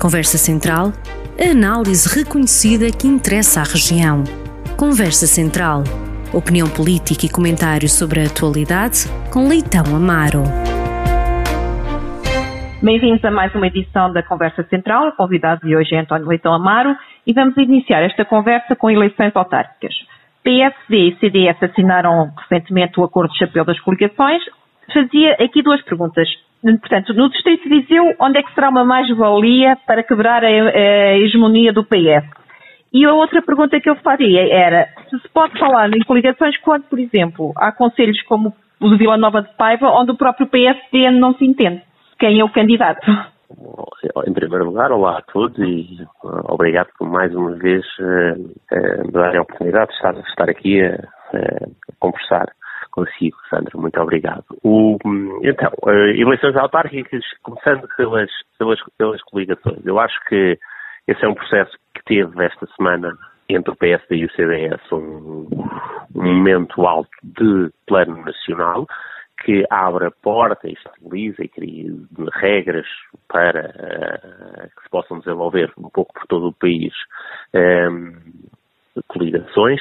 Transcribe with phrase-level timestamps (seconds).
[0.00, 0.92] Conversa Central,
[1.38, 4.24] a análise reconhecida que interessa à região.
[4.74, 5.84] Conversa Central.
[6.32, 10.44] Opinião política e comentários sobre a atualidade com Leitão Amaro.
[12.82, 15.08] Bem-vindos a mais uma edição da Conversa Central.
[15.08, 19.36] O convidado de hoje é António Leitão Amaro e vamos iniciar esta conversa com eleições
[19.36, 19.92] autárquicas.
[20.42, 24.42] PSD e CDS assinaram recentemente o acordo de chapéu das coligações.
[24.94, 26.26] Fazia aqui duas perguntas.
[26.62, 31.18] Portanto, no Distrito de Viseu, onde é que será uma mais-valia para quebrar a, a
[31.18, 32.28] hegemonia do PS?
[32.92, 36.84] E a outra pergunta que eu faria era se se pode falar em coligações quando,
[36.84, 41.10] por exemplo, há conselhos como o de Vila Nova de Paiva, onde o próprio PSD
[41.10, 41.82] não se entende.
[42.18, 43.06] Quem é o candidato?
[44.26, 49.06] Em primeiro lugar, olá a todos e uh, obrigado por mais uma vez uh, uh,
[49.06, 51.66] me darem a oportunidade de estar aqui a, a,
[51.98, 52.46] conversar
[52.90, 53.70] consigo, Sandra.
[53.74, 54.44] Muito obrigado.
[54.62, 54.98] O,
[55.42, 55.72] então,
[56.14, 59.84] eleições autárquicas, começando pelas, pelas, pelas coligações.
[59.84, 60.58] Eu acho que
[61.06, 63.12] esse é um processo que teve esta semana
[63.48, 65.48] entre o PSD e o CDS um,
[66.14, 68.86] um momento alto de plano nacional
[69.44, 71.90] que abre a porta e estabiliza e cria
[72.34, 72.86] regras
[73.26, 76.92] para uh, que se possam desenvolver um pouco por todo o país
[77.54, 78.12] um, ehm,
[79.08, 79.80] coligações.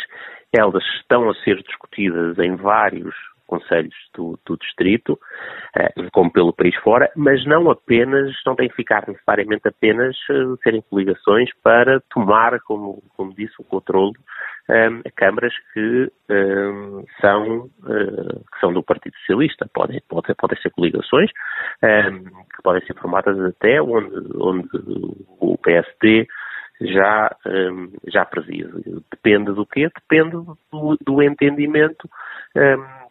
[0.54, 3.16] Elas estão a ser discutidas em vários
[3.50, 8.76] conselhos do, do distrito, uh, como pelo país fora, mas não apenas, não tem que
[8.76, 14.14] ficar necessariamente apenas uh, serem coligações para tomar, como, como disse, o controle
[14.70, 19.68] um, câmaras que um, são, uh, que são do Partido Socialista.
[19.74, 21.32] Podem, podem, podem ser coligações
[21.84, 24.70] um, que podem ser formadas até onde, onde
[25.40, 26.28] o PSD
[26.82, 27.36] já,
[28.08, 29.02] já preside.
[29.12, 29.90] Depende do quê?
[29.94, 30.32] Depende
[30.72, 32.10] do, do entendimento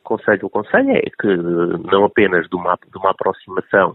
[0.08, 3.94] Conselho do Conselho, é que não apenas de uma, de uma aproximação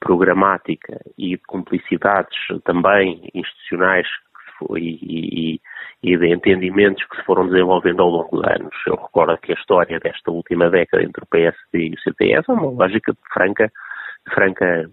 [0.00, 4.06] programática e de cumplicidades também institucionais
[4.76, 4.98] e,
[5.54, 5.60] e,
[6.02, 8.74] e de entendimentos que se foram desenvolvendo ao longo de anos.
[8.84, 12.52] Eu recordo que a história desta última década entre o PSD e o CTS é
[12.52, 13.70] uma lógica franca,
[14.26, 14.90] de franca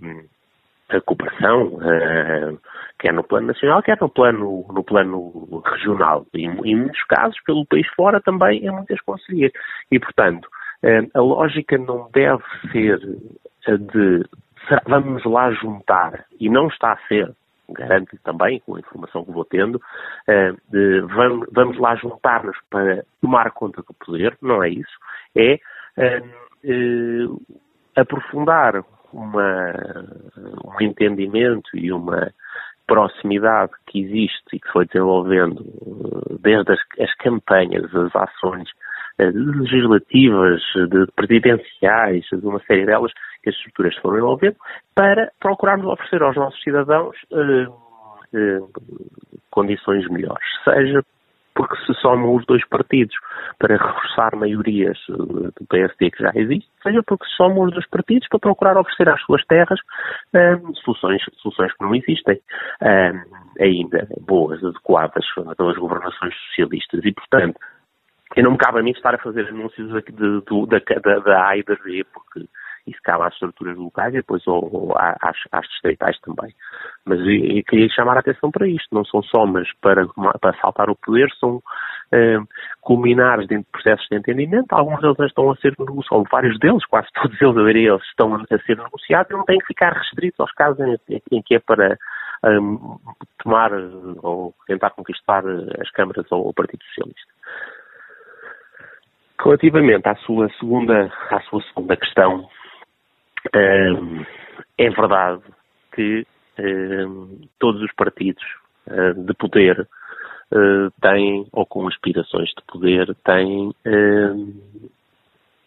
[0.98, 2.60] hum, cooperação, uh,
[3.00, 6.26] quer no plano nacional, quer no plano, no plano regional.
[6.34, 9.54] E em muitos casos, pelo país fora, também em muitas conselheiras.
[9.92, 10.46] E, portanto,
[10.84, 13.00] uh, a lógica não deve ser
[13.68, 14.26] a de
[14.88, 17.32] vamos lá juntar, e não está a ser,
[17.70, 19.82] garanto também, com a informação que vou tendo,
[20.28, 20.54] eh,
[21.16, 24.98] vamos, vamos lá juntar-nos para tomar conta do poder, não é isso,
[25.36, 25.60] é
[25.98, 26.22] eh,
[27.96, 29.74] aprofundar uma,
[30.66, 32.32] um entendimento e uma
[32.88, 35.64] proximidade que existe e que foi desenvolvendo
[36.42, 38.70] desde as, as campanhas, as ações
[39.20, 43.12] legislativas, de presidenciais, de uma série delas,
[43.44, 44.56] que as estruturas foram envolvendo,
[44.96, 47.68] para procurarmos oferecer aos nossos cidadãos eh,
[48.34, 48.60] eh,
[49.50, 50.46] condições melhores.
[50.64, 51.04] Seja
[51.68, 53.16] porque se somam os dois partidos
[53.60, 57.88] para reforçar maiorias eh, do PSD que já existe, seja porque se somam os dois
[57.90, 59.80] partidos para procurar oferecer às suas terras
[60.84, 62.40] soluções, soluções que não existem
[63.60, 65.26] ainda boas, adequadas
[65.58, 67.04] pelas governações socialistas.
[67.04, 67.60] E, portanto,
[68.36, 71.58] eu não me cabe a mim estar a fazer anúncios de, da, da, da A
[71.58, 72.48] e da B, porque
[72.88, 76.54] isso cabe às estruturas locais e depois ou, às, às distritais também.
[77.06, 80.08] Mas eu, queria chamar a atenção para isto, não são somas para,
[80.40, 81.62] para saltar o poder, são
[82.12, 82.40] eh,
[82.82, 87.42] culminares de processos de entendimento, alguns deles estão a ser negociados, vários deles, quase todos
[87.42, 90.52] eles, eu diria, eles estão a ser negociados e não têm que ficar restritos aos
[90.52, 91.98] casos em, em que é para
[92.44, 92.98] um,
[93.40, 93.72] tomar
[94.22, 95.44] ou tentar conquistar
[95.80, 97.32] as câmaras ou o Partido Socialista.
[99.44, 102.48] Relativamente à sua segunda, à sua segunda questão,
[103.54, 105.42] é verdade
[105.94, 106.26] que
[107.60, 108.44] todos os partidos
[108.90, 109.88] ah, de poder
[110.54, 113.74] ah, têm, ou com aspirações de poder, têm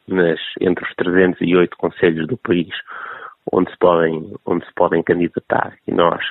[0.07, 2.75] nas, entre os 308 conselhos do país
[3.53, 5.77] onde se podem, onde se podem candidatar.
[5.87, 6.25] E nós,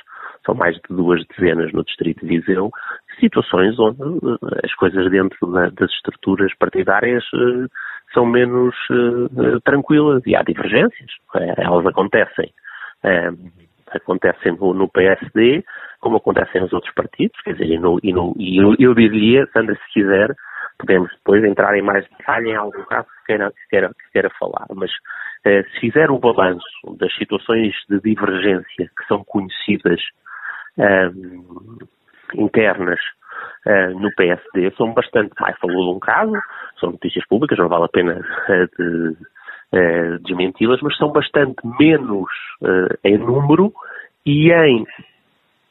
[0.44, 2.70] são mais de duas dezenas no Distrito de Viseu,
[3.18, 7.24] situações onde eh, as coisas dentro da, das estruturas partidárias
[8.14, 11.10] são menos uh, tranquilas e há divergências.
[11.58, 12.50] elas acontecem.
[13.90, 15.64] acontecem no, no, PSD,
[16.00, 19.46] como acontecem nos outros partidos, quer dizer, e, no, e, no, e eu, eu, diria,
[19.52, 20.34] Sandra, se quiser,
[20.78, 24.30] podemos depois entrar em mais detalhe em algum caso que queira, que queira, que queira
[24.38, 24.90] falar, mas
[25.44, 30.00] se fizer o balanço das situações de divergência que são conhecidas
[32.34, 33.00] internas
[33.66, 35.56] uh, no PSD são bastante mais.
[35.58, 36.32] Falou de um caso,
[36.80, 39.16] são notícias públicas, não vale a pena uh, de,
[39.72, 42.28] uh, desmenti-las, mas são bastante menos
[43.02, 43.72] em número
[44.24, 44.86] e em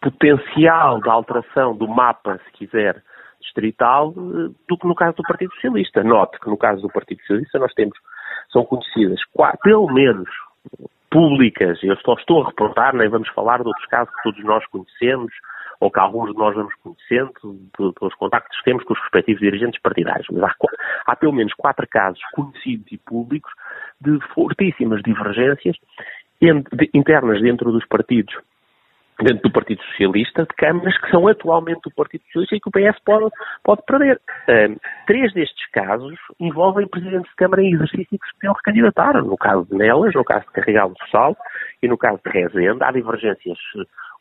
[0.02, 3.02] potencial de alteração do mapa, se quiser,
[3.42, 6.04] distrital, do que no caso do Partido Socialista.
[6.04, 7.98] Note que no caso do Partido Socialista nós temos,
[8.52, 10.30] são conhecidas quatro, pelo menos
[11.14, 14.66] públicas, eu só estou a reportar, nem vamos falar de outros casos que todos nós
[14.66, 15.32] conhecemos,
[15.83, 17.33] ou que alguns de nós vamos conhecendo,
[17.75, 20.25] pelos contactos que temos com os respectivos dirigentes partidários.
[20.31, 20.56] Mas há,
[21.07, 23.51] há pelo menos quatro casos conhecidos e públicos
[24.00, 25.75] de fortíssimas divergências
[26.94, 28.33] internas dentro dos partidos
[29.21, 32.71] dentro do Partido Socialista, de câmaras que são atualmente do Partido Socialista e que o
[32.71, 33.30] PS pode,
[33.63, 34.19] pode perder.
[34.50, 34.75] Um,
[35.06, 39.24] três destes casos envolvem presidentes de Câmara em exercício que se podiam recandidatar.
[39.24, 41.38] No caso de Nelas, no caso de Carregado do Sal
[41.81, 43.57] e no caso de Rezende, há divergências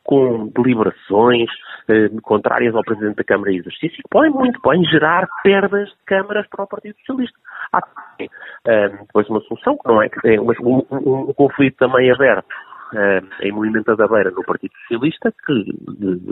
[0.05, 1.49] com deliberações
[1.89, 6.05] eh, contrárias ao Presidente da Câmara de Exercício que podem muito bem gerar perdas de
[6.07, 7.39] câmaras para o Partido Socialista.
[7.73, 7.81] Há
[8.67, 10.51] eh, depois uma solução que não é que é um,
[10.91, 12.55] um, um conflito também aberto
[12.95, 15.65] eh, em Movimento da Beira no Partido Socialista, que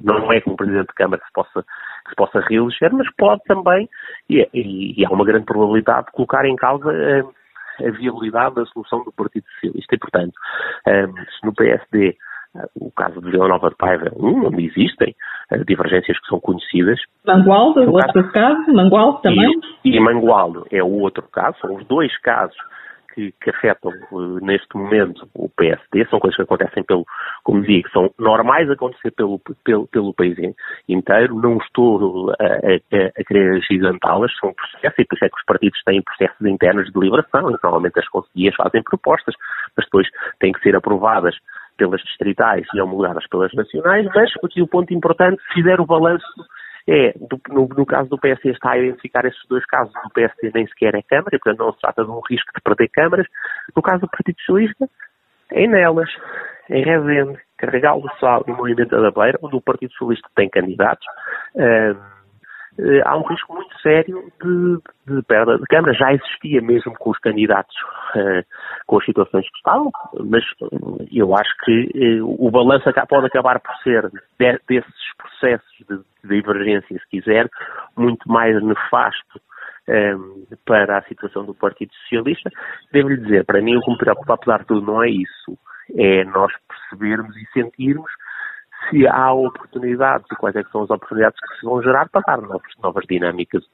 [0.05, 1.63] não é que um Presidente de Câmara se possa,
[2.05, 3.89] que se possa reeleger, mas pode também,
[4.29, 7.23] e, e, e há uma grande probabilidade de colocar em causa eh,
[7.87, 9.95] a viabilidade da solução do Partido Socialista.
[9.95, 10.35] E, portanto,
[10.85, 12.15] se no PSD
[12.75, 15.15] o caso de Vila Nova de Paiva é um, onde existem
[15.53, 17.01] uh, divergências que são conhecidas.
[17.27, 19.61] Mangualdo, no outro caso, caso Mangualdo também.
[19.85, 22.57] E, e Mangualdo é o outro caso, são os dois casos
[23.15, 27.05] que, que afetam uh, neste momento o PSD, são coisas que acontecem pelo,
[27.45, 30.37] como digo, são normais acontecer pelo, pelo, pelo país
[30.89, 35.37] inteiro, não estou a, a, a querer gigantá-las, são processos, e por isso é que
[35.37, 39.35] os partidos têm processos internos de deliberação, e normalmente as conselheiras fazem propostas,
[39.77, 40.09] mas depois
[40.39, 41.35] têm que ser aprovadas
[41.81, 46.27] pelas distritais e homologadas pelas nacionais, mas aqui o ponto importante, se fizer o balanço,
[46.87, 50.51] é, do, no, no, caso do PSD está a identificar esses dois casos, o PSD
[50.55, 53.27] nem sequer é Câmara, e portanto não se trata de um risco de perder câmaras.
[53.75, 54.89] No caso do Partido Socialista,
[55.53, 56.11] é nelas,
[56.69, 61.07] em Rezende, Carregal do Sal e Movimento da Beira, onde o Partido Socialista tem candidatos,
[61.55, 62.20] uh,
[63.05, 65.93] há um risco muito sério de, de perda de Câmara.
[65.95, 67.75] Já existia mesmo com os candidatos,
[68.15, 68.45] uh,
[68.87, 69.91] com as situações que estavam,
[70.25, 70.45] mas
[71.13, 77.09] eu acho que o balanço pode acabar por ser de, desses processos de, divergência, se
[77.09, 77.49] quiser,
[77.97, 79.41] muito mais nefasto
[79.89, 82.51] um, para a situação do Partido Socialista.
[82.93, 85.59] Devo-lhe dizer, para mim o que me preocupa, apesar de tudo, não é isso.
[85.97, 88.11] É nós percebermos e sentirmos
[88.89, 92.41] se há oportunidades e quais é são as oportunidades que se vão gerar para dar
[92.41, 93.65] novas, novas dinâmicas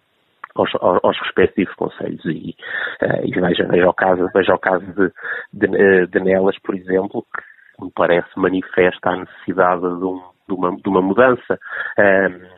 [0.54, 2.56] aos, aos, respectivos conselhos e,
[3.02, 5.12] uh, e veja, veja, o caso, veja o caso de,
[5.52, 10.54] de, eh, de Nelas, por exemplo, que me parece manifesta a necessidade de, um, de,
[10.54, 11.58] uma, de uma, mudança.
[11.98, 12.56] Um,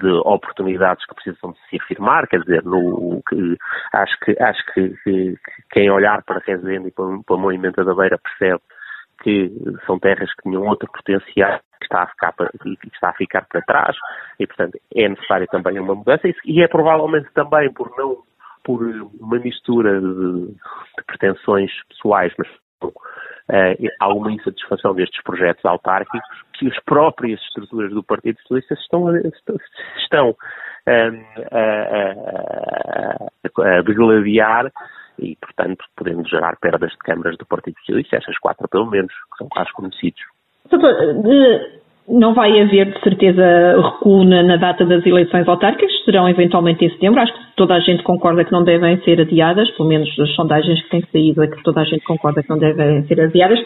[0.00, 3.56] de oportunidades que precisam de se afirmar, quer dizer, no, que,
[3.92, 5.38] acho que acho que, que,
[5.70, 8.60] quem olhar para Rezende e para, para a da Beira percebe
[9.22, 9.50] que
[9.86, 12.50] são terras que tinham outro potencial que está a ficar para,
[12.92, 13.96] está a ficar para trás
[14.38, 18.24] e, portanto, é necessária também uma mudança e é provavelmente também por não
[18.64, 18.82] por
[19.20, 22.48] uma mistura de, de pretensões pessoais, mas
[22.82, 26.20] uh, alguma insatisfação destes projetos autárquicos
[26.54, 29.16] que as próprias estruturas do Partido Socialista estão,
[29.98, 30.36] estão uh,
[31.52, 31.64] a,
[33.62, 33.82] a, a
[35.18, 39.38] e, portanto, podendo gerar perdas de câmaras do Partido Socialista, essas quatro pelo menos, que
[39.38, 40.20] são casos conhecidos.
[40.70, 40.94] Doutor,
[42.08, 43.42] não vai haver, de certeza,
[43.80, 47.20] recuo na, data das eleições autárquicas, serão eventualmente em setembro.
[47.20, 50.80] Acho que toda a gente concorda que não devem ser adiadas, pelo menos as sondagens
[50.82, 53.58] que têm saído é que toda a gente concorda que não devem ser adiadas.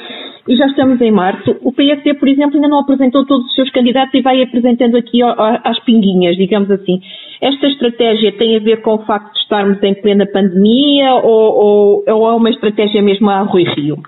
[0.51, 1.57] E já estamos em março.
[1.63, 5.21] O PSD, por exemplo, ainda não apresentou todos os seus candidatos e vai apresentando aqui
[5.23, 7.01] às pinguinhas, digamos assim.
[7.41, 12.05] Esta estratégia tem a ver com o facto de estarmos em plena pandemia ou, ou,
[12.05, 14.03] ou é uma estratégia mesmo a Rui Rio?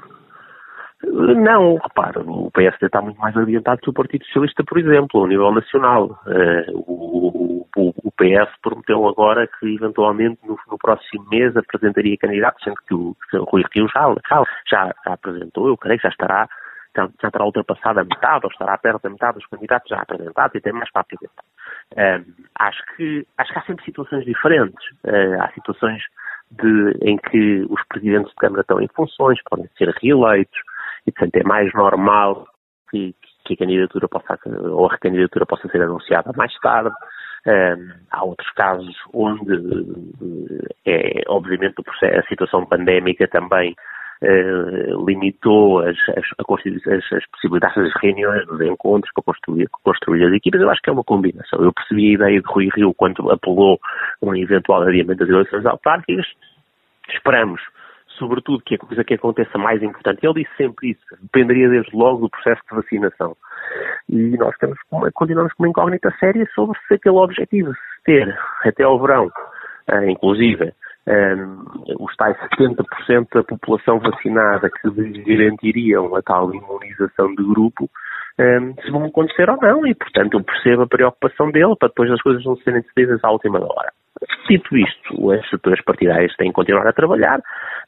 [1.05, 5.29] Não, repara, o PSD está muito mais adiantado que o Partido Socialista, por exemplo, ao
[5.29, 6.19] nível nacional.
[6.27, 12.63] Uh, o, o, o, PS prometeu agora que, eventualmente, no, no, próximo mês apresentaria candidatos,
[12.63, 16.49] sendo que o, o Rui Rio já, já, já, apresentou, eu creio que já estará,
[16.97, 20.55] já, já terá ultrapassado a metade, ou estará perto da metade dos candidatos já apresentados
[20.55, 21.45] e tem mais para apresentar.
[21.93, 24.85] Uh, acho, que, acho que há sempre situações diferentes.
[25.05, 26.03] Uh, há situações
[26.51, 30.59] de, em que os presidentes de Câmara estão em funções, podem ser reeleitos,
[31.07, 32.47] e, portanto, é mais normal
[32.91, 33.15] que,
[33.45, 34.39] que a candidatura possa,
[34.71, 36.95] ou a recandidatura possa ser anunciada mais tarde.
[37.45, 39.53] Um, há outros casos onde,
[40.87, 43.75] é, obviamente, a situação pandémica também
[44.23, 50.33] uh, limitou as, as, as, as, possibilidades das reuniões, dos encontros para construir, construir as
[50.33, 50.61] equipas.
[50.61, 51.61] Eu acho que é uma combinação.
[51.61, 53.79] Eu percebi a ideia de Rui Rio quando apelou
[54.23, 56.27] um eventual adiamento das eleições autárquicas.
[57.13, 57.61] Esperamos
[58.23, 60.25] sobretudo, que a coisa que aconteça mais importante.
[60.25, 63.37] Ele disse sempre isso, dependeria desde logo do processo de vacinação.
[64.09, 64.79] E nós temos,
[65.15, 70.05] continuamos com uma incógnita séria sobre se aquele objetivo, se ter até ao verão, uh,
[70.09, 70.73] inclusive,
[71.07, 71.65] um,
[71.99, 77.91] os tais 70% da população vacinada que garantiriam a tal imunização de grupo,
[78.39, 82.11] um, se vão acontecer ou não, e portanto eu percebo a preocupação dele para depois
[82.11, 83.93] as coisas não serem decididas à última hora.
[84.49, 87.41] Dito isto, as estruturas partidárias têm que continuar a trabalhar,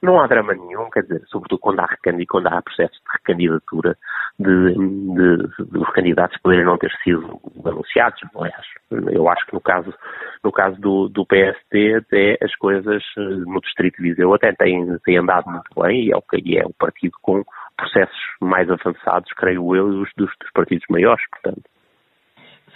[0.03, 1.89] não há drama nenhum, quer dizer, sobretudo quando há,
[2.29, 3.97] quando há processos de recandidatura
[4.39, 5.37] de, de,
[5.71, 8.67] de, os candidatos poderem não ter sido anunciados, aliás.
[9.13, 9.95] Eu acho que no caso,
[10.43, 14.99] no caso do, do PST, até as coisas eh, no Distrito de Viseu até têm,
[15.05, 17.45] têm andado muito bem e é, o, e é o partido com
[17.77, 21.63] processos mais avançados, creio eu, dos, dos partidos maiores, portanto.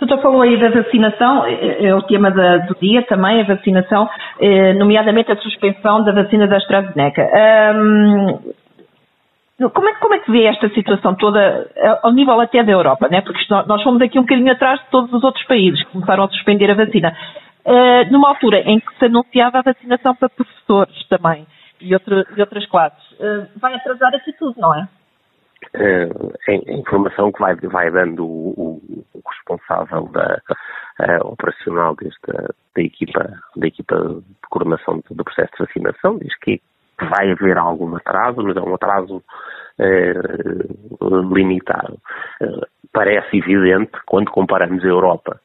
[0.01, 3.45] O senhor falou aí da vacinação, é, é, o tema da, do dia também, a
[3.45, 4.09] vacinação,
[4.41, 7.29] eh, nomeadamente a suspensão da vacina da AstraZeneca.
[9.73, 11.69] Como, é, como é que vê esta situação toda,
[12.05, 13.23] ao nível até da Europa, né?
[13.23, 16.29] porque nós fomos aqui um bocadinho atrás de todos os outros países que começaram a
[16.29, 17.13] suspender a vacina,
[17.67, 21.45] uh, numa altura em que se anunciava a vacinação para professores também
[21.81, 23.11] e, outra, e outras classes.
[23.13, 24.89] Uh, vai atrasar aqui tudo, não é?
[25.75, 28.81] uh, a informação que vai, vai dando o,
[29.15, 30.41] o responsável da
[31.23, 36.61] operacional desta, da, equipa, da equipa de coordenação do processo de vacinação diz que
[37.09, 39.23] vai haver algum atraso, mas é um atraso
[39.79, 42.01] uh, limitado.
[42.93, 45.41] parece evidente, quando comparamos a Europa,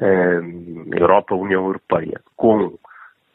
[0.00, 2.76] a Europa, a União Europeia, com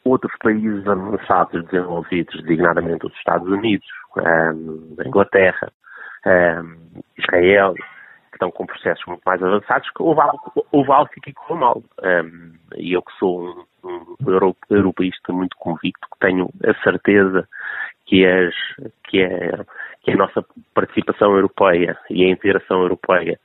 [0.04, 5.72] outros países avançados desenvolvidos, designadamente os Estados Unidos, a Inglaterra,
[6.26, 11.82] um, Israel, que estão com processos muito mais avançados, que houve algo, que correu mal.
[12.76, 14.16] E eu que sou um,
[14.70, 17.48] europeísta muito convicto, que tenho a certeza
[18.06, 18.54] que, as,
[19.04, 19.64] que, é,
[20.02, 20.44] que a nossa
[20.74, 23.38] participação europeia e a integração europeia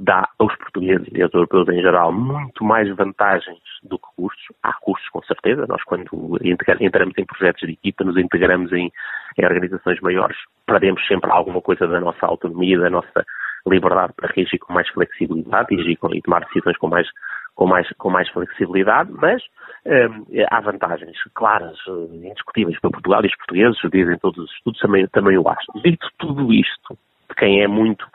[0.00, 4.44] dá aos portugueses e aos europeus em geral muito mais vantagens do que custos.
[4.62, 5.66] Há custos, com certeza.
[5.66, 6.38] Nós, quando
[6.80, 8.90] entramos em projetos de equipa, nos integramos em,
[9.38, 10.36] em organizações maiores,
[10.66, 13.24] perdemos sempre alguma coisa da nossa autonomia, da nossa
[13.66, 17.08] liberdade para reagir com mais flexibilidade e, e tomar decisões com mais,
[17.54, 19.42] com mais, com mais flexibilidade, mas
[19.86, 24.80] hum, há vantagens claras, eh, indiscutíveis para Portugal e os portugueses, dizem todos os estudos,
[24.80, 25.66] também, também o acho.
[25.82, 26.98] Dito tudo isto,
[27.38, 28.06] quem é muito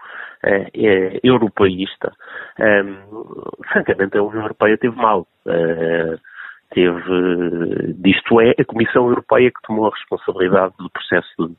[0.44, 2.12] é, é, europeísta,
[2.60, 5.28] um, francamente a União Europeia teve mal.
[5.46, 6.20] Uh,
[6.72, 11.56] teve, disto é, a Comissão Europeia que tomou a responsabilidade do processo de,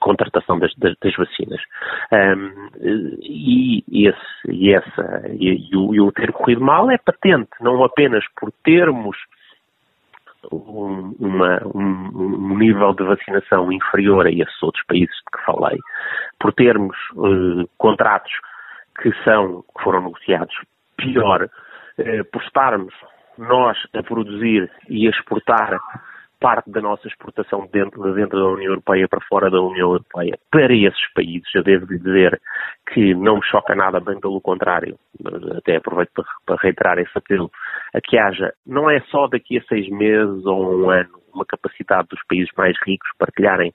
[0.00, 1.60] contratação das, das, das vacinas.
[2.12, 2.70] Um,
[3.20, 7.84] e, esse, e, essa, e, e, o, e o ter corrido mal é patente, não
[7.84, 9.16] apenas por termos
[10.52, 15.78] um, uma, um, um, nível de vacinação inferior a esses outros países de que falei,
[16.38, 18.32] por termos uh, contratos
[19.02, 20.54] que são, que foram negociados
[20.96, 22.94] pior, uh, por estarmos
[23.38, 25.78] nós a produzir e a exportar
[26.40, 30.74] parte da nossa exportação dentro, dentro da União Europeia para fora da União Europeia para
[30.74, 31.54] esses países.
[31.54, 32.40] Eu devo dizer
[32.92, 34.98] que não me choca nada, bem pelo contrário.
[35.56, 37.50] Até aproveito para, para reiterar esse apelo
[37.94, 42.08] a que haja, não é só daqui a seis meses ou um ano, uma capacidade
[42.08, 43.72] dos países mais ricos partilharem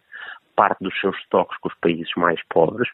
[0.56, 2.90] parte dos seus estoques com os países mais pobres,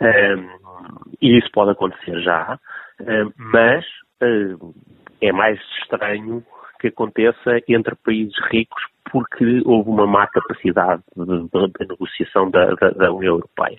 [0.00, 2.58] um, e isso pode acontecer já,
[3.00, 3.84] um, mas
[4.22, 4.72] um,
[5.20, 6.42] é mais estranho
[6.82, 12.74] que aconteça entre países ricos porque houve uma má capacidade de, de, de negociação da,
[12.74, 13.78] da, da, União Europeia.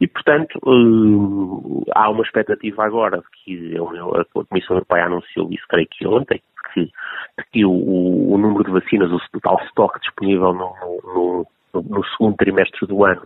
[0.00, 5.64] E, portanto, uh, há uma expectativa agora que a, União, a, Comissão Europeia anunciou isso,
[5.68, 6.42] creio que ontem,
[6.74, 6.90] que,
[7.52, 12.36] que o, o, número de vacinas, o total estoque disponível no, no, no, no, segundo
[12.36, 13.22] trimestre do ano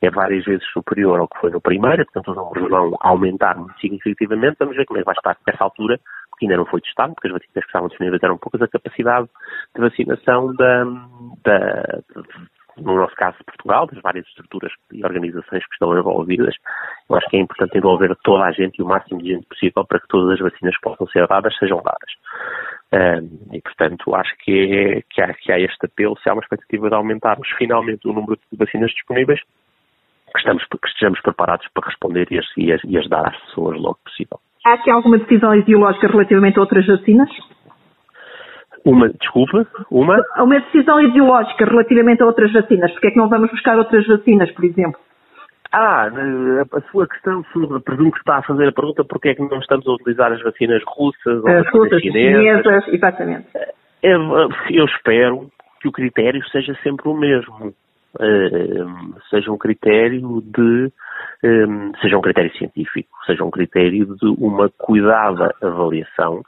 [0.00, 3.78] é várias vezes superior ao que foi no primeiro, portanto os números vão aumentar muito
[3.80, 4.56] significativamente.
[4.60, 5.98] Vamos ver como é que vai estar nessa altura
[6.38, 9.28] que ainda não foi testado, porque as vacinas que estavam disponíveis eram poucas, a capacidade
[9.74, 10.84] de vacinação da,
[11.44, 12.02] da,
[12.78, 16.54] no nosso caso de Portugal, das várias estruturas e organizações que estão envolvidas.
[17.08, 19.84] Eu acho que é importante envolver toda a gente e o máximo de gente possível
[19.84, 22.12] para que todas as vacinas possam ser dadas, sejam dadas.
[22.92, 26.88] Um, e, portanto, acho que, que, há, que há este apelo, se há uma expectativa
[26.88, 29.40] de aumentarmos finalmente o número de vacinas disponíveis,
[30.32, 33.40] que, estamos, que estejamos preparados para responder e as, e as, e as dar às
[33.46, 34.38] pessoas logo possível.
[34.66, 37.30] Há aqui alguma decisão ideológica relativamente a outras vacinas?
[38.84, 40.20] Uma, desculpa, uma?
[40.38, 42.90] Uma decisão ideológica relativamente a outras vacinas.
[42.90, 45.00] Porque é que não vamos buscar outras vacinas, por exemplo?
[45.70, 46.08] Ah,
[46.72, 47.44] a sua questão,
[47.84, 50.42] presumo que está a fazer a pergunta porque é que não estamos a utilizar as
[50.42, 52.64] vacinas russas ou as russas, chinesas.
[52.64, 52.88] chinesas.
[52.88, 53.46] Exatamente.
[54.02, 54.20] Eu,
[54.70, 55.48] eu espero
[55.80, 57.72] que o critério seja sempre o mesmo.
[58.20, 60.92] Uh, seja um critério de
[61.44, 66.42] um, seja um critério científico, seja um critério de uma cuidada avaliação.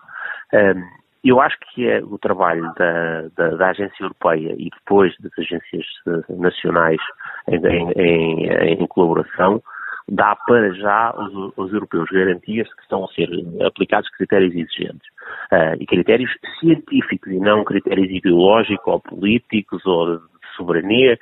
[0.53, 5.33] Um, eu acho que é o trabalho da, da, da, Agência Europeia e depois das
[5.39, 5.85] agências
[6.29, 7.01] nacionais
[7.49, 7.61] em,
[7.97, 9.61] em, em, colaboração
[10.09, 11.15] dá para já
[11.57, 13.29] os, europeus garantias que estão a ser
[13.67, 15.07] aplicados critérios exigentes.
[15.53, 20.19] Uh, e critérios científicos e não critérios ideológicos ou políticos ou
[20.59, 21.19] soberania.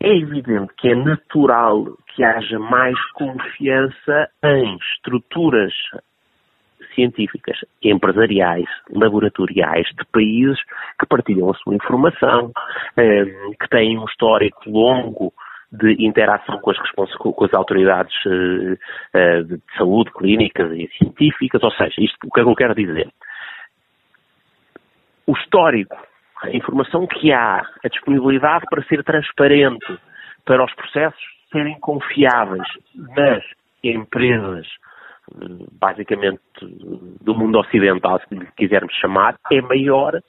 [0.00, 5.72] É evidente que é natural que haja mais confiança em estruturas
[6.94, 10.58] científicas, empresariais, laboratoriais de países
[10.98, 12.50] que partilham a sua informação,
[12.96, 13.24] eh,
[13.60, 15.32] que têm um histórico longo
[15.70, 16.78] de interação com as,
[17.16, 22.40] com as autoridades uh, uh, de saúde clínicas e científicas, ou seja, isto o que
[22.40, 23.08] é que eu quero dizer?
[25.26, 25.96] O histórico,
[26.42, 29.98] a informação que há, a disponibilidade para ser transparente,
[30.44, 31.20] para os processos
[31.52, 33.42] serem confiáveis nas
[33.82, 34.66] empresas,
[35.72, 36.40] basicamente
[37.20, 40.20] do mundo ocidental, se lhe quisermos chamar, é maior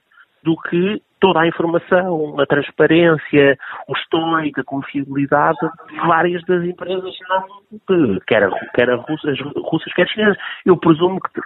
[0.43, 5.57] do que toda a informação, a transparência, o histórico, a confiabilidade
[5.89, 10.37] de várias das empresas, não, quer, russas, quer chinesas.
[10.65, 11.41] Eu presumo que,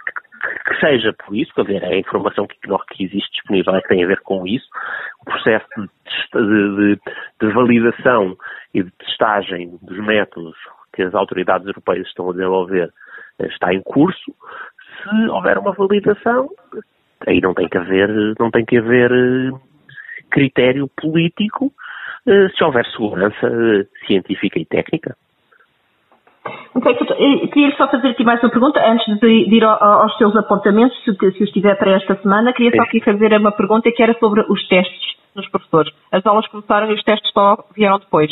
[0.66, 4.04] que, seja por isso, quer dizer, a informação que, que existe disponível é que tem
[4.04, 4.68] a ver com isso,
[5.20, 7.00] o processo de, de,
[7.40, 8.36] de validação
[8.72, 10.56] e de testagem dos métodos
[10.94, 12.92] que as autoridades europeias estão a desenvolver
[13.38, 14.34] eh, está em curso.
[15.02, 16.48] Se houver uma validação,
[17.26, 19.50] aí não tem que haver, não tem que haver eh,
[20.30, 21.72] critério político
[22.26, 25.16] eh, se houver segurança científica e técnica.
[27.52, 31.50] Queria só fazer aqui mais uma pergunta, antes de ir aos seus apontamentos, se, os
[31.50, 35.16] tiver para esta semana, queria só aqui fazer uma pergunta que era sobre os testes
[35.34, 35.92] nos professores.
[36.12, 38.30] As aulas começaram e os testes só vieram depois.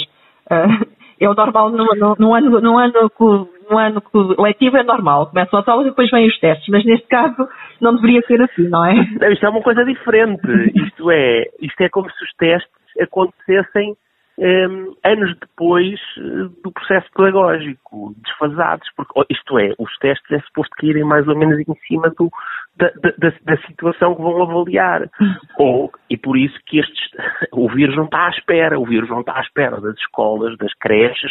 [1.20, 3.10] é o normal no, no, no ano, no ano
[3.70, 4.02] no ano
[4.38, 7.48] letivo é normal, começam as aulas e depois vêm os testes, mas neste caso
[7.80, 8.94] não deveria ser assim, não é?
[9.20, 10.42] Não, isto é uma coisa diferente.
[10.74, 12.70] Isto é, isto é como se os testes
[13.00, 13.94] acontecessem
[14.42, 20.74] um, anos depois eh, do processo pedagógico, desfasados, porque isto é, os testes é suposto
[20.84, 22.28] irem mais ou menos em cima do,
[22.76, 25.08] da, da, da, situação que vão avaliar.
[25.58, 27.10] Ou, e por isso que estes,
[27.52, 30.74] o vírus não está à espera, o vírus não está à espera das escolas, das
[30.74, 31.30] creches,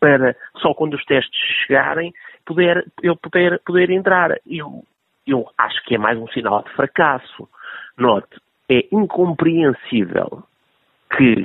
[0.00, 2.12] para só quando os testes chegarem
[2.44, 4.36] poder, ele poder, poder entrar.
[4.44, 4.82] Eu,
[5.24, 7.48] eu acho que é mais um sinal de fracasso.
[7.96, 8.36] Note,
[8.68, 10.42] é incompreensível
[11.16, 11.44] que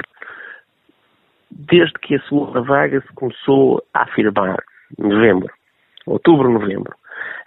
[1.56, 4.58] desde que a segunda vaga se começou a afirmar,
[4.98, 5.50] novembro,
[6.06, 6.96] outubro, novembro,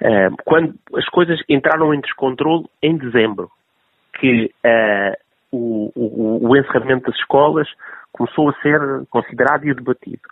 [0.01, 3.51] eh, quando as coisas entraram em descontrole em dezembro,
[4.19, 5.16] que uh,
[5.53, 7.69] o, o, o encerramento das escolas
[8.12, 10.23] começou a ser considerado e debatido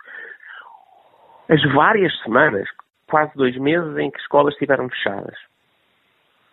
[1.49, 2.67] as várias semanas,
[3.07, 5.35] quase dois meses, em que escolas estiveram fechadas.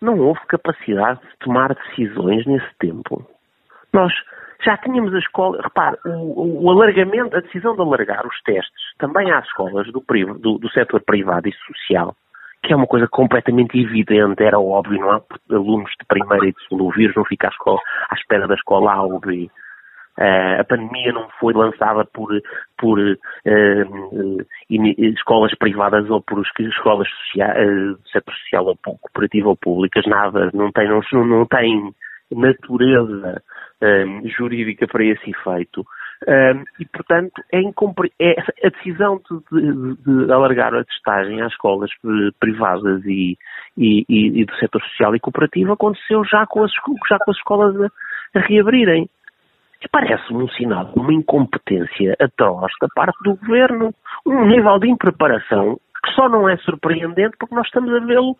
[0.00, 3.24] Não houve capacidade de tomar decisões nesse tempo.
[3.92, 4.12] Nós
[4.64, 9.30] já tínhamos a escola, repare, o, o, alargamento, a decisão de alargar os testes também
[9.30, 10.02] às escolas do,
[10.38, 12.14] do, do setor privado e social,
[12.62, 15.20] que é uma coisa completamente evidente, era óbvio, não há
[15.50, 18.92] alunos de primeira e de segundo, vírus não fica à, escola, à espera da escola
[18.92, 19.50] A ou B.
[20.18, 22.28] Uh, a pandemia não foi lançada por,
[22.76, 30.04] por uh, escolas privadas ou por escolas sociais, uh, setor social ou cooperativo ou públicas,
[30.06, 31.94] nada, não tem, não, não tem
[32.30, 33.42] natureza
[34.36, 35.84] jurídica para esse efeito.
[36.78, 41.90] e, portanto, é, é a decisão de, de, de, alargar a testagem às escolas
[42.38, 43.36] privadas e,
[43.76, 46.70] e, e, do setor social e cooperativo aconteceu já com as,
[47.08, 49.08] já com as escolas a, a reabrirem
[49.90, 55.78] parece-me um sinal de uma incompetência atroz da parte do governo, um nível de impreparação
[56.04, 58.36] que só não é surpreendente porque nós estamos a vê-lo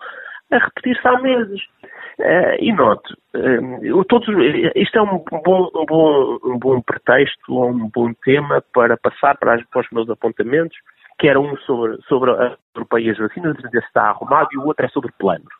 [0.50, 1.60] a repetir-se há meses.
[2.18, 4.28] Uh, e note, uh, todos,
[4.76, 9.54] isto é um bom, um, bom, um bom pretexto, um bom tema para passar para,
[9.54, 10.76] as, para os meus apontamentos,
[11.18, 14.84] que era um sobre, sobre a europeia e as vacinas, está arrumado, e o outro
[14.84, 15.52] é sobre planos.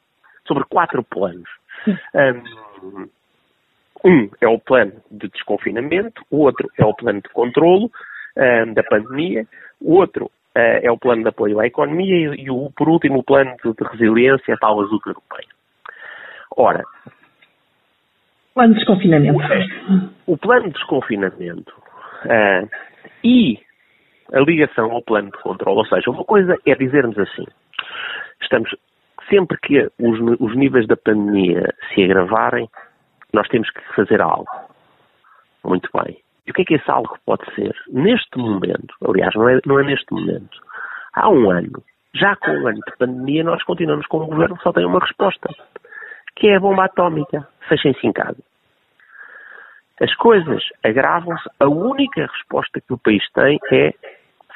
[0.46, 1.48] Sobre quatro planos.
[2.14, 3.08] Um,
[4.04, 8.82] um é o plano de desconfinamento, o outro é o plano de controlo uh, da
[8.82, 9.46] pandemia,
[9.80, 10.30] o outro uh,
[10.82, 13.72] é o plano de apoio à economia e, e o, por último, o plano de,
[13.72, 15.48] de resiliência tal azuca europeia.
[16.56, 16.84] Ora,
[18.54, 19.38] plano de desconfinamento.
[20.26, 21.72] O, o plano de desconfinamento
[22.24, 22.68] uh,
[23.24, 23.58] e
[24.32, 27.46] a ligação ao plano de controle, ou seja, uma coisa é dizermos assim,
[28.40, 28.74] estamos
[29.28, 32.68] sempre que os, os níveis da pandemia se agravarem,
[33.32, 34.48] nós temos que fazer algo.
[35.64, 36.18] Muito bem.
[36.46, 37.74] E o que é que esse algo pode ser?
[37.88, 40.58] Neste momento, aliás, não é, não é neste momento,
[41.14, 41.82] há um ano,
[42.14, 44.98] já com um ano de pandemia, nós continuamos com um governo que só tem uma
[44.98, 45.48] resposta,
[46.36, 47.46] que é a bomba atómica.
[47.68, 48.38] Fechem-se em casa.
[50.00, 53.94] As coisas agravam-se, a única resposta que o país tem é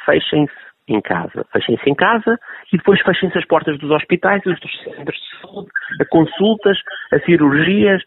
[0.05, 0.53] fechem-se
[0.89, 1.45] em casa.
[1.53, 2.39] Fechem-se em casa
[2.73, 5.69] e depois fechem-se as portas dos hospitais e dos centros de saúde,
[6.01, 6.79] a consultas,
[7.13, 8.03] a cirurgias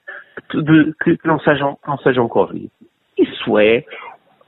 [0.53, 2.69] de, que, não sejam, não sejam Covid.
[3.17, 3.83] Isso é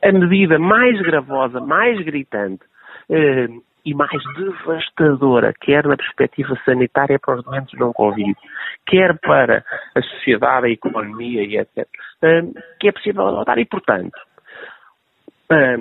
[0.03, 2.63] a medida mais gravosa, mais gritante
[3.10, 3.47] eh,
[3.86, 8.36] e mais devastadora, quer na perspectiva sanitária para os doentes não Covid,
[8.86, 9.63] quer para
[9.96, 11.88] a sociedade, a economia e etc.,
[12.22, 12.41] eh,
[12.80, 13.58] que é possível adotar.
[13.58, 14.20] E, portanto,
[15.52, 15.78] eh,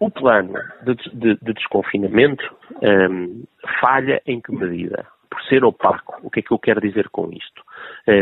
[0.00, 2.44] o plano de, de, de desconfinamento
[2.82, 3.44] um,
[3.80, 5.06] falha em que medida?
[5.30, 6.18] Por ser opaco.
[6.22, 7.62] O que é que eu quero dizer com isto?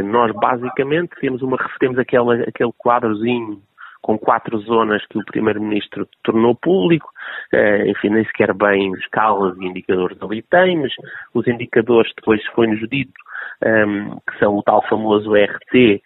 [0.05, 3.63] Nós, basicamente, temos, uma, temos aquela, aquele quadrozinho
[4.03, 7.11] com quatro zonas que o Primeiro-Ministro tornou público,
[7.53, 10.93] uh, enfim, nem sequer bem escalas e indicadores ali tem, mas
[11.35, 13.13] os indicadores depois foi-nos dito
[13.65, 16.03] um, que são o tal famoso RT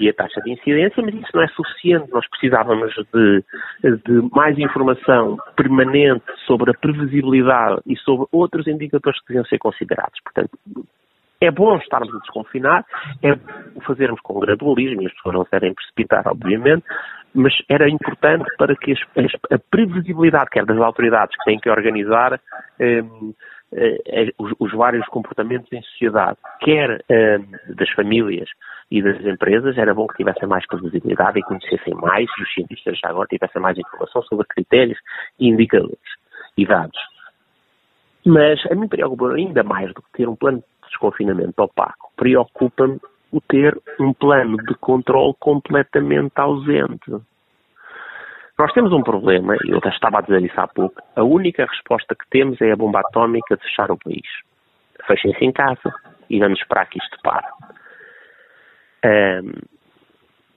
[0.00, 2.10] e a taxa de incidência, mas isso não é suficiente.
[2.10, 3.44] Nós precisávamos de,
[3.82, 10.18] de, mais informação permanente sobre a previsibilidade e sobre outros indicadores que deviam ser considerados.
[10.24, 10.50] Portanto,
[11.40, 12.84] é bom estarmos a desconfinar,
[13.22, 13.32] é
[13.74, 16.84] o fazermos com gradualismo, e as pessoas não se precipitar, obviamente,
[17.34, 18.94] mas era importante para que
[19.50, 22.40] a previsibilidade, quer das autoridades que têm que organizar,
[22.78, 23.04] eh,
[23.72, 27.38] eh, os, os, vários comportamentos em sociedade, quer eh,
[27.74, 28.48] das famílias
[28.90, 32.98] e das empresas, era bom que tivessem mais previsibilidade e conhecessem mais, e os cientistas
[32.98, 34.98] já agora tivessem mais informação sobre critérios
[35.38, 35.98] e indicadores
[36.56, 36.98] e dados.
[38.24, 40.62] Mas a mim preocupa ainda mais do que ter um plano
[40.96, 42.98] desconfinamento opaco, preocupa-me
[43.30, 47.10] o ter um plano de controle completamente ausente.
[48.58, 52.14] Nós temos um problema, e eu estava a dizer isso há pouco, a única resposta
[52.14, 54.26] que temos é a bomba atómica de fechar o país.
[55.06, 55.92] Fechem-se em casa
[56.30, 57.46] e vamos esperar que isto pare.
[59.04, 59.52] Um,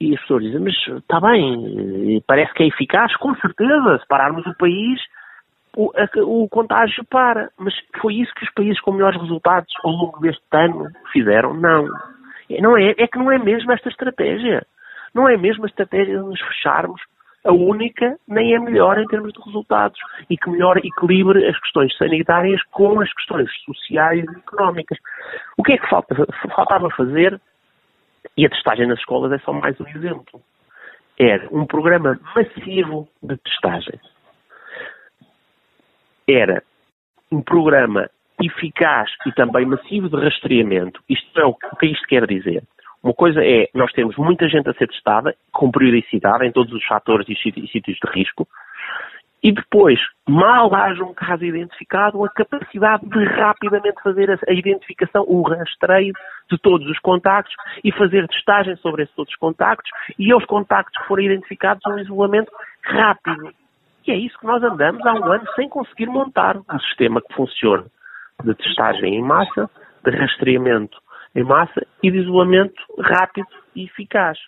[0.00, 4.46] e as pessoas dizem, mas está bem, parece que é eficaz, com certeza, se pararmos
[4.46, 4.98] o país,
[5.76, 7.50] o, a, o contágio para.
[7.58, 11.54] Mas foi isso que os países com melhores resultados ao longo deste ano fizeram?
[11.54, 11.88] Não.
[12.60, 14.66] Não é, é que não é mesmo esta estratégia.
[15.14, 17.00] Não é mesmo a estratégia de nos fecharmos
[17.44, 21.96] a única nem é melhor em termos de resultados e que melhor equilibre as questões
[21.96, 24.98] sanitárias com as questões sociais e económicas.
[25.56, 26.14] O que é que falta,
[26.54, 27.40] faltava fazer?
[28.36, 30.40] E a testagem nas escolas é só mais um exemplo.
[31.18, 33.98] Era um programa massivo de testagem.
[36.30, 36.62] Era
[37.32, 38.08] um programa
[38.42, 41.00] eficaz e também massivo de rastreamento.
[41.08, 42.62] Isto é o que isto quer dizer.
[43.02, 46.84] Uma coisa é, nós temos muita gente a ser testada, com periodicidade, em todos os
[46.84, 48.46] fatores e sítios de risco,
[49.42, 55.40] e depois, mal haja um caso identificado, a capacidade de rapidamente fazer a identificação, o
[55.42, 56.12] rastreio
[56.50, 61.08] de todos os contactos e fazer testagem sobre esses outros contactos e aos contactos que
[61.08, 63.50] forem identificados um isolamento rápido.
[64.06, 67.34] E é isso que nós andamos há um ano sem conseguir montar um sistema que
[67.34, 67.86] funcione
[68.42, 69.70] de testagem em massa,
[70.04, 70.98] de rastreamento
[71.34, 74.38] em massa e de isolamento rápido e eficaz.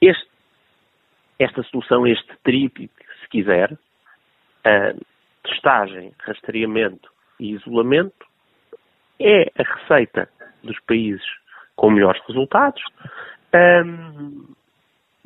[0.00, 0.28] Este,
[1.38, 3.78] esta solução, este tríptico, se quiser,
[5.44, 8.26] testagem, rastreamento e isolamento,
[9.18, 10.28] é a receita
[10.62, 11.24] dos países
[11.76, 12.82] com melhores resultados.
[13.54, 14.54] Um,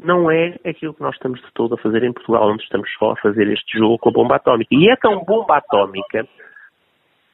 [0.04, 3.12] não é aquilo que nós estamos de todo a fazer em Portugal, onde estamos só
[3.12, 4.74] a fazer este jogo com a bomba atómica.
[4.74, 6.26] E é tão bomba atómica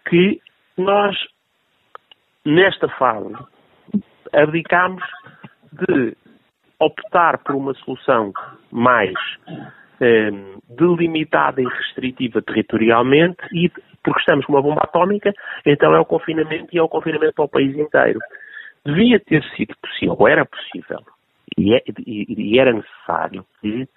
[0.09, 0.41] que
[0.77, 1.17] nós
[2.45, 3.35] nesta fase,
[4.33, 5.03] abdicámos
[5.73, 6.17] de
[6.79, 8.33] optar por uma solução
[8.71, 9.15] mais
[10.01, 10.31] eh,
[10.69, 13.71] delimitada e restritiva territorialmente e
[14.03, 15.31] porque estamos com uma bomba atómica,
[15.67, 18.19] então é o confinamento e é o confinamento para o país inteiro.
[18.85, 21.01] Devia ter sido possível, ou era possível,
[21.57, 23.89] e, é, e, e era necessário que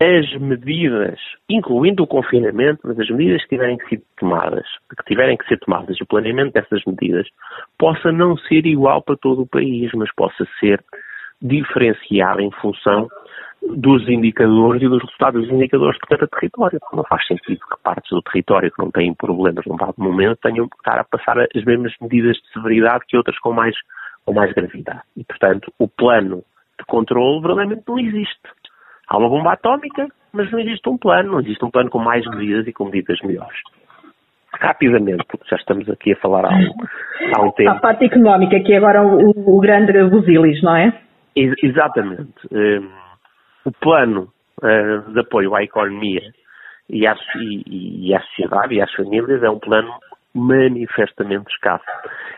[0.00, 5.36] as medidas, incluindo o confinamento, mas as medidas que tiverem que ser tomadas, que tiverem
[5.36, 7.26] que ser tomadas, o planeamento dessas medidas,
[7.78, 10.82] possa não ser igual para todo o país, mas possa ser
[11.42, 13.08] diferenciado em função
[13.62, 16.78] dos indicadores e dos resultados dos indicadores de cada território.
[16.94, 20.66] Não faz sentido que partes do território que não têm problemas num dado momento tenham
[20.66, 23.76] que estar a passar as mesmas medidas de severidade que outras com mais,
[24.30, 25.02] com mais gravidade.
[25.16, 26.44] E, portanto, o plano
[26.78, 28.48] de controle verdadeiramente não existe.
[29.08, 32.24] Há uma bomba atómica, mas não existe um plano, não existe um plano com mais
[32.26, 33.58] medidas e com medidas melhores.
[34.52, 37.70] Rapidamente, porque já estamos aqui a falar há um, há um tempo.
[37.70, 40.96] A parte económica, que é agora o, o grande busilis, não é?
[41.34, 42.32] Ex exatamente.
[42.52, 42.88] Um,
[43.64, 46.22] o plano uh, de apoio à economia
[46.88, 49.92] e à, e, e à sociedade e às famílias é um plano
[50.34, 51.84] manifestamente escasso.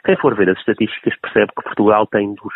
[0.05, 2.55] Quem for ver as estatísticas percebe que Portugal tem dos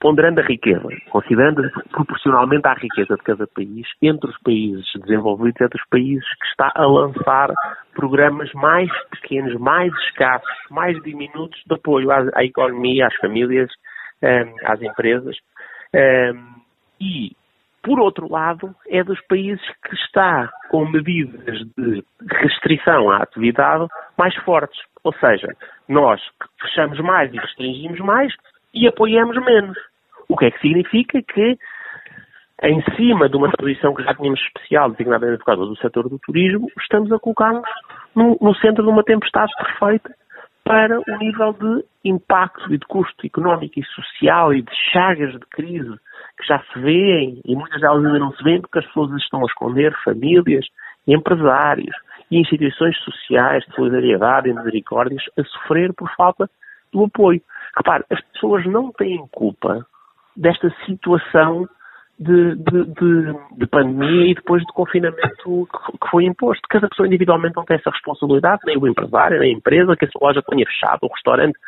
[0.00, 5.78] ponderando a riqueza, considerando proporcionalmente à riqueza de cada país, entre os países desenvolvidos, entre
[5.78, 7.52] os países que está a lançar
[7.92, 13.70] programas mais pequenos, mais escassos, mais diminutos de apoio à, à economia, às famílias,
[14.22, 15.36] um, ehm, às empresas.
[15.94, 16.54] Um, ehm,
[17.00, 17.32] e,
[17.84, 22.02] por outro lado, é dos países que está com medidas de
[22.40, 23.86] restrição à atividade
[24.18, 24.80] mais fortes.
[25.04, 25.54] Ou seja,
[25.86, 26.20] nós
[26.60, 28.32] fechamos mais e restringimos mais,
[28.72, 29.76] e apoiamos menos.
[30.28, 31.58] O que é que significa que,
[32.62, 36.18] em cima de uma posição que já tínhamos especial, designadamente por causa do setor do
[36.18, 37.68] turismo, estamos a colocar-nos
[38.16, 40.14] no, no centro de uma tempestade perfeita
[40.64, 45.46] para o nível de impacto e de custo económico e social e de chagas de
[45.50, 45.94] crise
[46.38, 49.42] que já se vêem e muitas delas ainda não se vêem porque as pessoas estão
[49.42, 50.66] a esconder, famílias,
[51.06, 51.94] empresários
[52.30, 56.48] e instituições sociais de solidariedade e misericórdias a sofrer por falta
[56.92, 57.40] do apoio.
[57.76, 59.86] Repare, as pessoas não têm culpa
[60.36, 61.68] desta situação
[62.18, 65.68] de, de, de, de, pandemia e depois de confinamento
[66.00, 66.62] que foi imposto.
[66.68, 70.08] Cada pessoa individualmente não tem essa responsabilidade, nem o empresário, nem a empresa, que a
[70.10, 71.58] sua loja tenha fechado, o restaurante,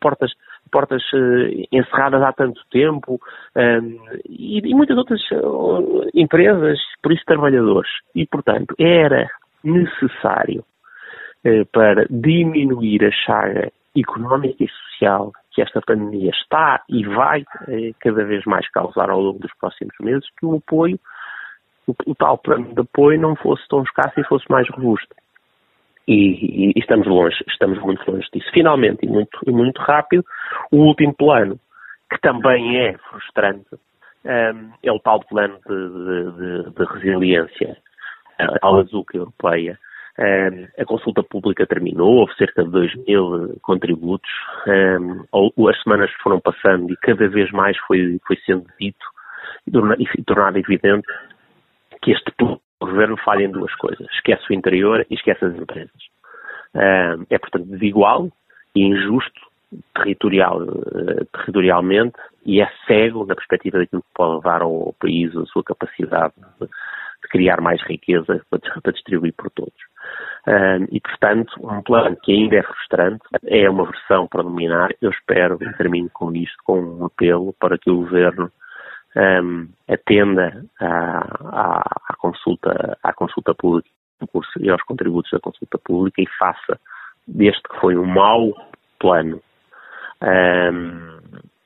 [0.00, 0.32] portas,
[0.68, 3.20] portas uh, encerradas há tanto tempo,
[3.56, 7.90] um, eh, e, e, muitas outras uh, empresas, por isso trabalhadores.
[8.14, 9.28] E, portanto, era
[9.64, 10.64] necessário
[11.44, 17.92] uh, para diminuir a chaga económica e social que esta pandemia está e vai eh,
[17.98, 21.00] cada vez mais causar ao longo dos próximos meses, que o apoio,
[21.84, 25.08] o, o tal plano de apoio não fosse tão escasso e fosse mais robusto.
[26.08, 28.48] E, e, estamos longe, estamos muito longe disso.
[28.52, 30.24] Finalmente, e muito, e muito rápido,
[30.72, 31.60] o último plano,
[32.10, 33.66] que também é frustrante,
[34.24, 37.76] um, é o tal plano de, de, de, resiliência
[38.38, 39.78] à bazuca europeia,
[40.78, 44.30] a consulta pública terminou, houve cerca de 2 mil contributos.
[44.66, 49.06] as semanas foram passando e cada vez mais foi, foi sendo dito
[49.66, 51.06] e tornado evidente
[52.08, 56.08] que este governo falha em duas coisas: esquece o interior e esquece as empresas.
[56.74, 58.30] É, portanto, desigual
[58.74, 59.40] e injusto
[59.94, 65.44] territorial, eh, territorialmente e é cego na perspectiva daquilo que pode levar ao país, a
[65.46, 66.68] sua capacidade de,
[67.30, 69.74] criar mais riqueza para, para distribuir por todos.
[70.46, 74.94] Um, e, portanto, um plano que ainda é frustrante, é uma versão preliminar.
[75.02, 78.50] Eu espero, e termino com isto, com um apelo para que o Governo
[79.16, 83.88] um, atenda à, à, à, consulta, à consulta pública
[84.60, 86.78] e aos contributos da consulta pública e faça
[87.26, 88.52] deste que foi um mau
[88.98, 89.40] plano
[90.22, 91.18] um,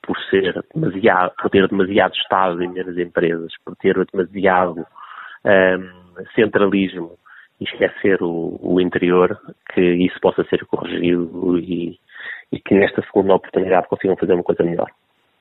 [0.02, 4.86] por ser demasiado, por ter demasiado Estado em menos empresas, por ter demasiado
[6.34, 7.16] centralismo
[7.60, 9.38] e esquecer o, o, interior,
[9.72, 11.98] que isso possa ser corrigido e,
[12.50, 14.90] e que nesta segunda oportunidade consigam fazer uma coisa melhor.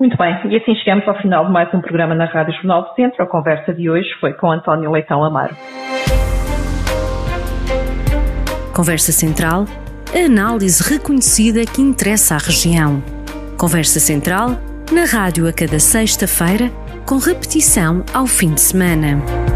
[0.01, 2.95] Muito bem, e assim chegamos ao final de mais um programa na Rádio Jornal do
[2.95, 3.21] Centro.
[3.21, 5.55] A conversa de hoje foi com António Leitão Amaro.
[8.75, 9.65] Conversa Central,
[10.11, 12.99] análise reconhecida que interessa à região.
[13.59, 14.57] Conversa Central,
[14.91, 16.71] na rádio a cada sexta-feira,
[17.07, 19.50] com repetição ao fim de semana.